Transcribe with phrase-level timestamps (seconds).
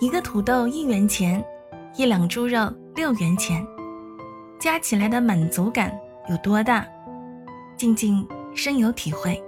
[0.00, 1.44] 一个土豆一元钱，
[1.94, 3.62] 一两猪肉六元钱，
[4.58, 5.94] 加起来的满足感
[6.30, 6.86] 有多大？
[7.76, 9.38] 静静深有体会。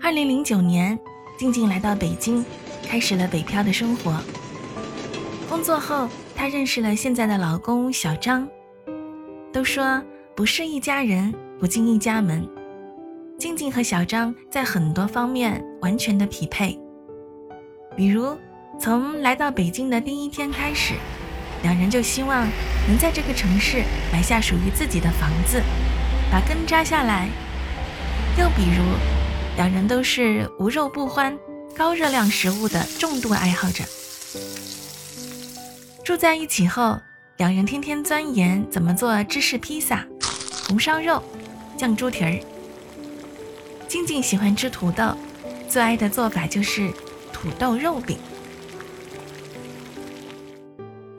[0.00, 0.98] 二零零九年，
[1.36, 2.42] 静静来到北京，
[2.82, 4.18] 开始了北漂的生活。
[5.46, 8.48] 工作后，她认识了现在的老公小张。
[9.52, 10.02] 都说
[10.34, 12.48] 不是一家人不进一家门，
[13.38, 16.80] 静静和小张在很多方面完全的匹配。
[17.96, 18.36] 比如，
[18.80, 20.94] 从来到北京的第一天开始，
[21.62, 22.44] 两人就希望
[22.88, 25.62] 能在这个城市买下属于自己的房子，
[26.30, 27.28] 把根扎下来。
[28.36, 28.82] 又比如，
[29.56, 31.38] 两人都是无肉不欢、
[31.76, 33.84] 高热量食物的重度爱好者。
[36.04, 36.98] 住在一起后，
[37.36, 40.04] 两人天天钻研怎么做芝士披萨、
[40.66, 41.22] 红烧肉、
[41.76, 42.40] 酱猪蹄儿。
[43.86, 45.16] 静静喜欢吃土豆，
[45.68, 46.92] 最爱的做法就是。
[47.44, 48.16] 土豆肉饼，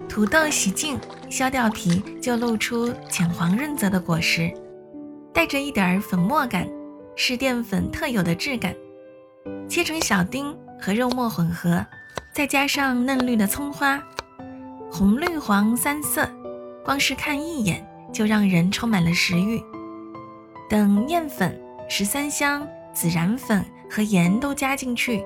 [0.10, 4.52] 土豆洗净，削掉皮，就露出浅黄润泽的果实，
[5.32, 6.68] 带着一点粉末感，
[7.16, 8.74] 是淀粉特有的质感。
[9.70, 11.86] 切成小丁和肉末混合，
[12.34, 14.02] 再加上嫩绿的葱花，
[14.92, 16.28] 红绿黄三色，
[16.84, 19.62] 光是看一眼就让人充满了食欲。
[20.72, 21.56] 等面粉、
[21.88, 25.24] 十三香、孜然粉和盐都加进去。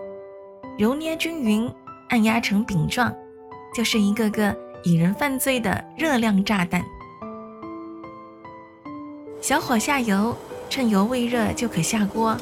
[0.80, 1.70] 揉捏均匀，
[2.08, 3.14] 按压成饼状，
[3.76, 4.56] 就是一个个
[4.86, 6.82] 引人犯罪的热量炸弹。
[9.42, 10.34] 小火下油，
[10.70, 12.38] 趁油未热就可下锅，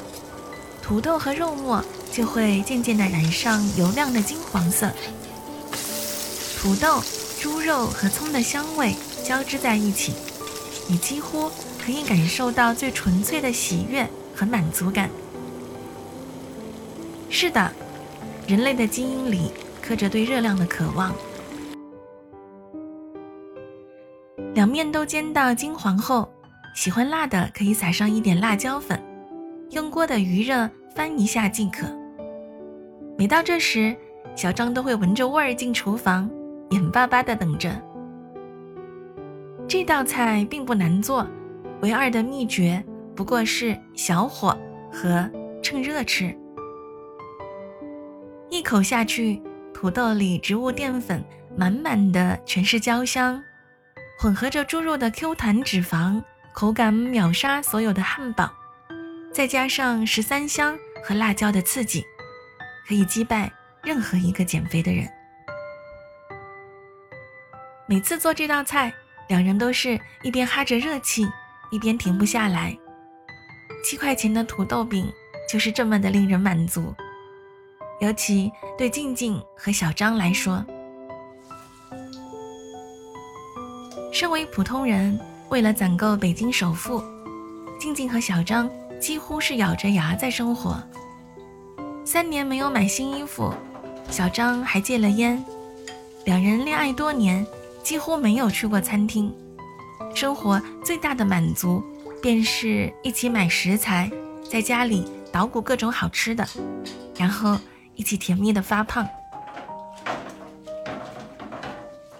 [0.84, 4.92] 土豆和肉末就会渐渐地染上油亮的金黄色。
[6.62, 7.02] 土豆、
[7.40, 10.14] 猪肉和葱的香味交织在一起，
[10.88, 11.50] 你几乎
[11.84, 15.10] 可以感受到最纯粹的喜悦和满足感。
[17.32, 17.74] 是的。
[18.48, 21.14] 人类的基因里刻着对热量的渴望。
[24.54, 26.32] 两面都煎到金黄后，
[26.74, 28.98] 喜欢辣的可以撒上一点辣椒粉，
[29.72, 31.86] 用锅的余热翻一下即可。
[33.18, 33.94] 每到这时，
[34.34, 36.30] 小张都会闻着味儿进厨房，
[36.70, 37.70] 眼巴巴地等着。
[39.68, 41.28] 这道菜并不难做，
[41.82, 42.82] 唯二的秘诀
[43.14, 44.58] 不过是小火
[44.90, 45.30] 和
[45.62, 46.34] 趁热吃。
[48.68, 49.42] 一口下去，
[49.74, 51.24] 土豆里植物淀粉
[51.56, 53.42] 满满的全是焦香，
[54.20, 56.22] 混合着猪肉的 Q 弹脂肪，
[56.54, 58.52] 口感秒杀所有的汉堡。
[59.32, 62.04] 再加上十三香和辣椒的刺激，
[62.86, 63.50] 可以击败
[63.84, 65.08] 任何一个减肥的人。
[67.86, 68.94] 每次做这道菜，
[69.30, 71.26] 两人都是一边哈着热气，
[71.72, 72.78] 一边停不下来。
[73.82, 75.10] 七块钱的土豆饼
[75.50, 76.94] 就是这么的令人满足。
[78.00, 80.64] 尤其对静静和小张来说，
[84.14, 85.20] 身为普通人，
[85.50, 87.02] 为了攒够北京首付，
[87.80, 88.70] 静静和小张
[89.00, 90.80] 几乎是咬着牙在生活。
[92.06, 93.52] 三年没有买新衣服，
[94.12, 95.44] 小张还戒了烟。
[96.24, 97.46] 两人恋爱多年，
[97.82, 99.34] 几乎没有去过餐厅。
[100.14, 101.84] 生活最大的满足，
[102.22, 104.10] 便是一起买食材，
[104.48, 106.48] 在家里捣鼓各种好吃的，
[107.18, 107.58] 然后。
[107.98, 109.06] 一起甜蜜的发胖。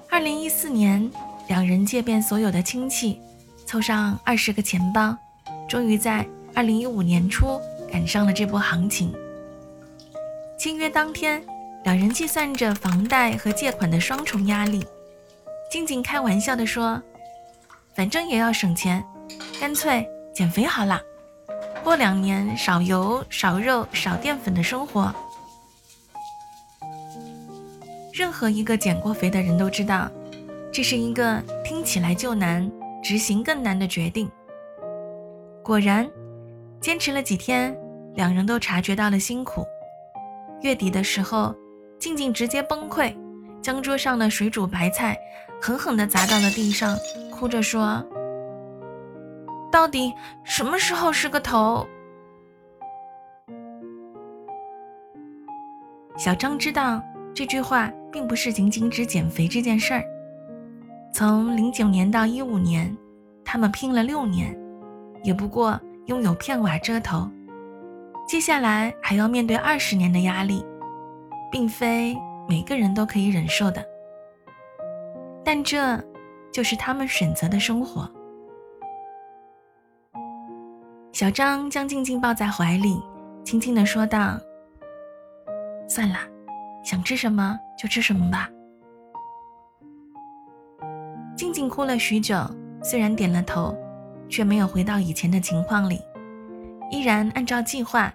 [0.10, 1.10] 二零一四年，
[1.48, 3.22] 两人借遍所有的亲戚，
[3.66, 5.16] 凑上二十个钱包，
[5.70, 7.62] 终于在二零一五年初
[7.92, 9.14] 赶上了这波行情。
[10.58, 11.42] 签约当天，
[11.84, 14.84] 两人计算着房贷和借款的双重压力，
[15.72, 17.00] 静静开玩笑地说
[17.94, 19.06] ：“反正也要省钱，
[19.62, 21.00] 干脆减肥好了，
[21.84, 25.14] 过两年少油、少肉、少淀粉的生活。”
[28.18, 30.10] 任何一个减过肥的人都知道，
[30.72, 32.68] 这是一个听起来就难、
[33.04, 34.28] 执行更难的决定。
[35.64, 36.10] 果然，
[36.82, 37.78] 坚持了几天，
[38.16, 39.64] 两人都察觉到了辛苦。
[40.62, 41.56] 月底的时候，
[42.00, 43.16] 静静直接崩溃，
[43.62, 45.16] 将桌上的水煮白菜
[45.62, 46.98] 狠狠地砸到了地上，
[47.32, 48.04] 哭着说
[49.72, 50.12] ：“到底
[50.44, 51.86] 什么时候是个头？”
[56.18, 57.00] 小张知道。
[57.38, 60.04] 这句话并不是仅仅指减肥这件事儿。
[61.14, 62.98] 从零九年到一五年，
[63.46, 64.60] 他们拼了六年，
[65.24, 67.30] 也不过拥有片瓦遮头。
[68.28, 70.66] 接下来还要面对二十年的压力，
[71.52, 72.18] 并非
[72.50, 73.86] 每个人都可以忍受的。
[75.46, 75.96] 但这，
[76.52, 78.10] 就是他们选择的生活。
[81.12, 83.00] 小张将静静抱在怀里，
[83.44, 84.40] 轻轻地说道
[85.88, 86.18] ：“算了，
[86.88, 88.50] 想吃什么就吃什么吧。”
[91.36, 92.38] 静静哭了许久，
[92.82, 93.76] 虽然点了头，
[94.30, 96.00] 却没有回到以前的情况里。
[96.90, 98.14] 依然按照计划，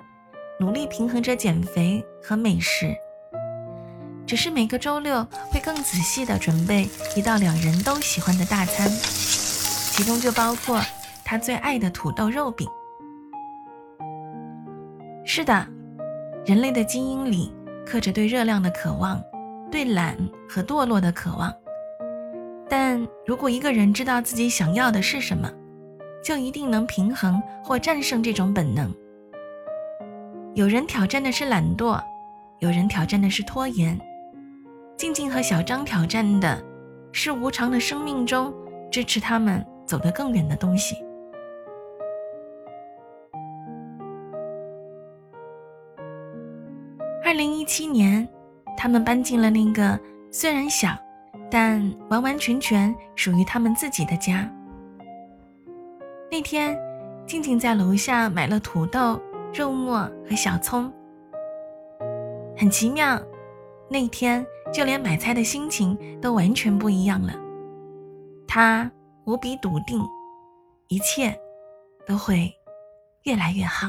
[0.58, 2.96] 努力平衡着减肥和美食。
[4.26, 10.80] 只是每个周六会更仔细地准备一道两人都喜欢的大餐，其中就包括
[11.22, 12.66] 他最爱的土豆肉饼。
[15.26, 15.66] 是的，
[16.46, 17.52] 人类的基因里
[17.92, 19.22] 刻着对热量的渴望，
[19.70, 20.16] 对懒
[20.48, 21.54] 和堕落的渴望。
[22.66, 25.52] 但如果一个人知道自己想要的是什么，
[26.24, 28.90] 就一定能平衡或战胜这种本能。
[30.54, 32.02] 有人挑战的是懒惰，
[32.60, 34.00] 有人挑战的是拖延。
[34.96, 36.64] 静静和小张挑战的
[37.12, 38.54] 是无常的生命中
[38.90, 40.96] 支持他们走得更远的东西。
[47.32, 48.28] 二零一七年，
[48.76, 49.98] 他们搬进了那个
[50.30, 50.94] 虽然小，
[51.50, 54.46] 但完完全全属于他们自己的家。
[56.30, 56.78] 那天，
[57.26, 59.18] 静静在楼下买了土豆、
[59.50, 60.92] 肉末和小葱。
[62.54, 63.18] 很奇妙，
[63.88, 67.32] 那天就连买菜的心情都完全不一样了。
[68.46, 68.92] 她
[69.24, 69.98] 无比笃定，
[70.88, 71.34] 一切
[72.06, 72.52] 都会
[73.22, 73.88] 越来越好。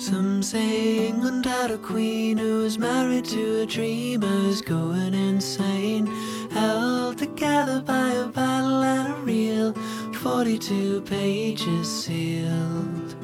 [0.00, 6.06] Some say England had a queen who was married to a dreamer's going insane.
[6.50, 9.74] Held together by a battle and a reel,
[10.14, 13.14] 42 pages sealed.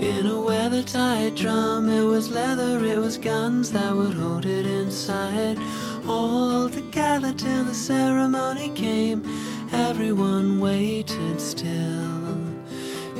[0.00, 4.66] In a weather tight drum, it was leather, it was guns that would hold it
[4.66, 5.56] inside.
[6.08, 9.22] All together till the ceremony came,
[9.72, 12.23] everyone waited still.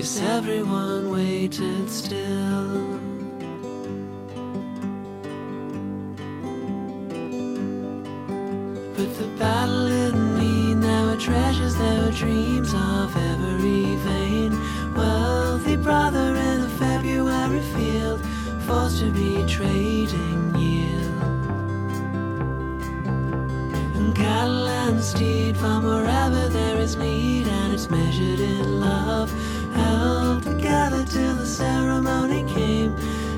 [0.04, 3.00] Yes, everyone waited still.
[8.94, 14.52] But the battle in me there were treasures, were dreams of every vein.
[14.94, 18.20] Wealthy brother in a February field,
[18.66, 21.22] forced to be trading yield.
[23.96, 28.83] And cattle and steed from wherever there is need, and it's measured in love.
[31.14, 32.92] Till the ceremony came,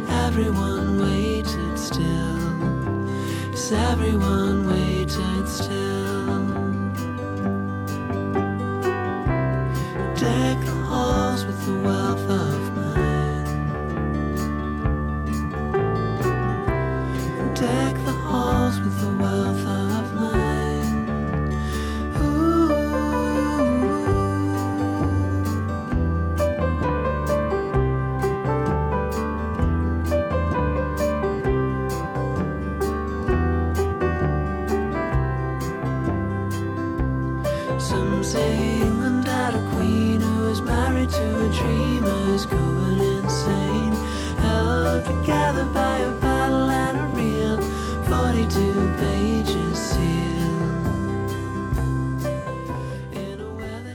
[0.09, 2.41] everyone waited still.
[3.51, 6.46] Yes, everyone waited still.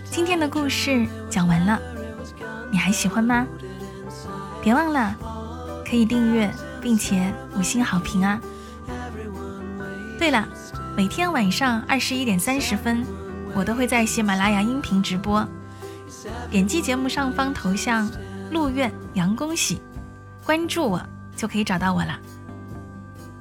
[0.10, 1.80] 今天的故事讲完了，
[2.72, 3.46] 你还喜欢吗？
[4.62, 5.16] 别忘了
[5.86, 8.40] 可以订阅并且五星好评啊！
[10.18, 10.48] 对了，
[10.96, 13.06] 每天晚上二十一点三十分，
[13.54, 15.48] 我都会在喜马拉雅音频直播。
[16.50, 18.10] 点击节目上方头像
[18.52, 19.82] “陆苑杨恭喜”，
[20.46, 21.02] 关注我
[21.36, 22.20] 就可以找到我了。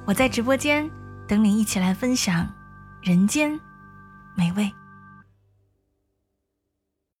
[0.05, 0.89] 我在直播间
[1.27, 2.47] 等你一起来分享
[3.01, 3.59] 人间
[4.35, 4.71] 美味。